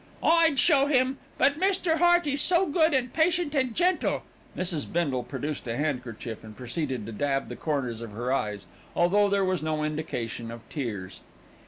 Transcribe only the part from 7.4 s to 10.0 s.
the corners of her eyes, although there was no